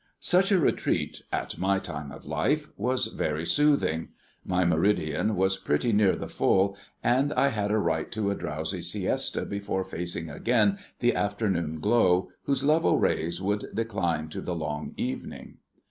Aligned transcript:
Such 0.19 0.51
a 0.51 0.57
retreat, 0.57 1.21
at 1.31 1.59
my 1.59 1.77
time 1.77 2.11
of 2.11 2.25
life, 2.25 2.71
was 2.75 3.05
very 3.05 3.45
soothing. 3.45 4.07
My 4.43 4.65
meridian 4.65 5.35
was 5.35 5.57
pretty 5.59 5.93
near 5.93 6.15
the 6.15 6.27
full, 6.27 6.75
and 7.03 7.31
I 7.33 7.49
had 7.49 7.69
a 7.69 7.77
right 7.77 8.11
to 8.13 8.31
a 8.31 8.35
drowsy 8.35 8.81
siesta 8.81 9.45
before 9.45 9.83
facing 9.83 10.27
again 10.27 10.79
the 11.01 11.13
afternoon 11.13 11.79
glow 11.81 12.29
whose 12.45 12.63
level 12.63 12.97
rays 12.97 13.43
would 13.43 13.65
decline 13.75 14.27
to 14.29 14.41
the 14.41 14.55
long 14.55 14.95
evening. 14.97 15.59